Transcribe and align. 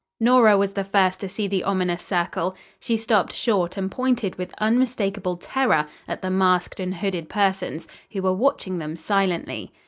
Nora 0.19 0.57
was 0.57 0.73
the 0.73 0.83
first 0.83 1.19
to 1.19 1.29
see 1.29 1.47
the 1.47 1.63
ominous 1.63 2.01
circle. 2.01 2.55
She 2.79 2.97
stopped 2.97 3.31
short, 3.33 3.77
and 3.77 3.91
pointed 3.91 4.35
with 4.35 4.51
unmistakable 4.57 5.37
terror 5.37 5.85
at 6.07 6.23
the 6.23 6.31
masked 6.31 6.79
and 6.79 6.95
hooded 6.95 7.29
persons, 7.29 7.87
who 8.11 8.23
were 8.23 8.33
watching 8.33 8.79
them 8.79 8.95
silently. 8.95 9.71